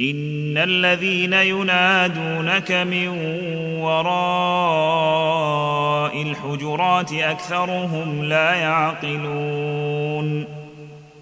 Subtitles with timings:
[0.00, 3.08] إن الذين ينادونك من
[3.80, 4.90] وراء
[6.22, 10.44] الحجرات أكثرهم لا يعقلون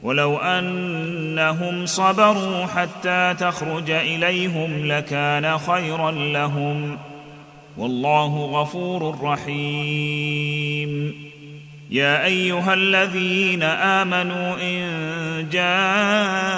[0.03, 6.99] ولو أنهم صبروا حتى تخرج إليهم لكان خيرا لهم
[7.77, 11.15] والله غفور رحيم
[11.91, 16.58] يا أيها الذين آمنوا إن جاءكم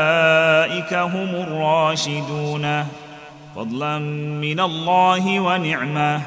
[0.89, 2.87] هم الراشدون.
[3.55, 3.99] فضلا
[4.41, 6.21] من الله ونعمة.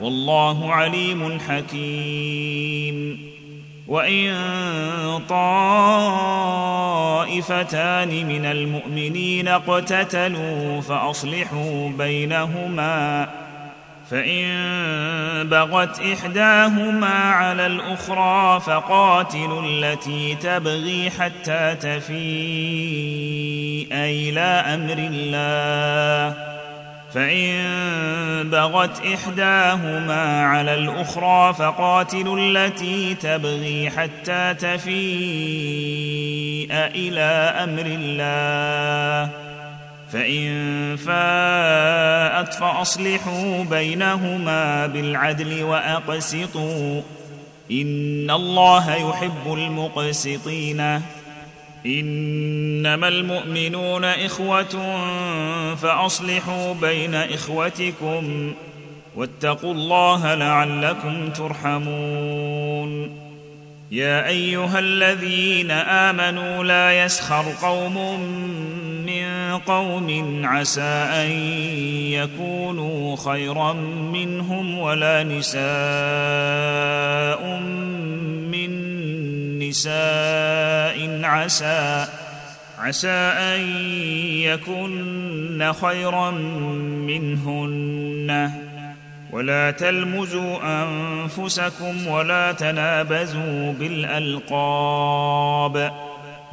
[0.00, 3.18] والله عليم حكيم.
[3.88, 4.34] وإن
[5.28, 5.68] طائفتان
[8.08, 13.28] من المؤمنين اقتتلوا فأصلحوا بينهما
[14.10, 22.12] فان بغت احداهما على الاخرى فقاتلوا التي تبغي حتى تفيء
[23.92, 26.52] إلى أمر الله
[27.14, 34.92] فان بغت احداهما على الاخرى فقاتلوا التي تبغي حتى تفيء
[36.72, 39.51] إلى أمر الله
[40.12, 47.02] فان فاءت فاصلحوا بينهما بالعدل واقسطوا
[47.70, 51.00] ان الله يحب المقسطين
[51.86, 54.64] انما المؤمنون اخوه
[55.74, 58.52] فاصلحوا بين اخوتكم
[59.16, 63.18] واتقوا الله لعلكم ترحمون
[63.90, 67.98] يا ايها الذين امنوا لا يسخر قوم
[69.52, 71.30] قوم عسى أن
[72.10, 73.72] يكونوا خيرا
[74.12, 75.62] منهم ولا نساء
[78.50, 78.70] من
[79.58, 82.06] نساء عسى
[82.78, 83.60] عسى أن
[84.40, 86.30] يكن خيرا
[87.10, 88.50] منهن.
[89.32, 94.92] ولا تلمزوا أنفسكم ولا تنابزوا بالألقاب.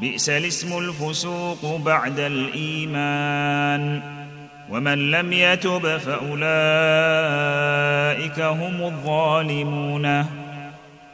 [0.02, 4.02] بئس الاسم الفسوق بعد الإيمان.
[4.70, 6.40] ومن لم يتب فأولئك
[8.40, 10.06] هم الظالمون.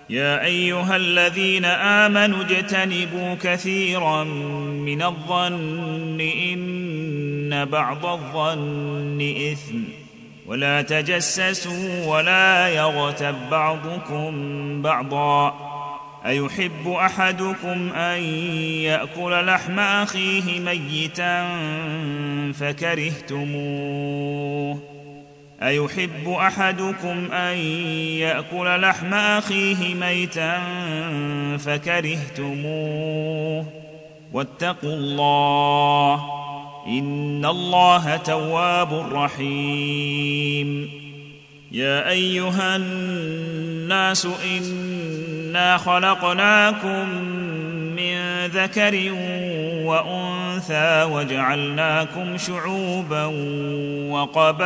[0.09, 9.79] يا أيها الذين آمنوا اجتنبوا كثيرا من الظن إن بعض الظن إثم.
[10.47, 14.31] ولا تجسسوا ولا يغتب بعضكم
[14.81, 15.74] بعضا.
[16.25, 18.23] أيحب أحدكم أن
[18.83, 21.47] يأكل لحم أخيه ميتا
[22.53, 24.15] فكرهتموه؟
[25.61, 27.57] أيحب أحدكم أن
[28.17, 30.61] يأكل لحم أخيه ميتا
[31.57, 33.65] فكرهتموه؟
[34.33, 36.23] واتقوا الله
[36.87, 40.89] إن الله تواب رحيم.
[41.71, 44.27] يا أيها الناس
[45.45, 47.09] انا خلقناكم
[47.95, 49.11] من ذكر
[49.85, 53.25] وانثى وجعلناكم شعوبا
[54.09, 54.61] وقبائل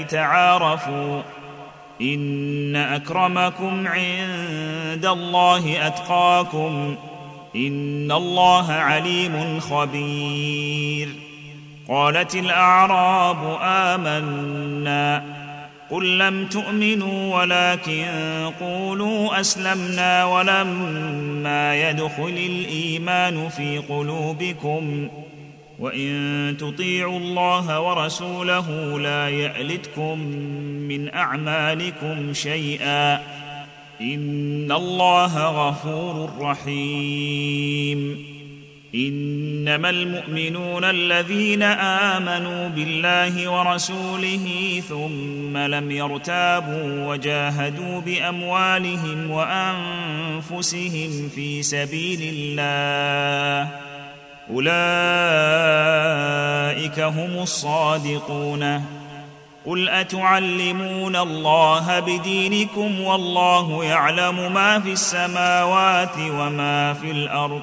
[0.00, 1.22] لتعارفوا
[2.00, 6.96] ان اكرمكم عند الله اتقاكم
[7.56, 11.08] ان الله عليم خبير
[11.88, 15.43] قالت الاعراب امنا
[15.94, 18.04] قل لم تؤمنوا ولكن
[18.60, 25.08] قولوا أسلمنا ولما يدخل الإيمان في قلوبكم
[25.78, 30.18] وإن تطيعوا الله ورسوله لا يألتكم
[30.88, 33.14] من أعمالكم شيئا
[34.00, 38.33] إن الله غفور رحيم
[38.94, 53.68] إنما المؤمنون الذين آمنوا بالله ورسوله ثم لم يرتابوا وجاهدوا بأموالهم وأنفسهم في سبيل الله
[54.50, 54.74] أولئك
[57.00, 58.84] هم الصادقون
[59.66, 67.62] قل أتعلمون الله بدينكم والله يعلم ما في السماوات وما في الأرض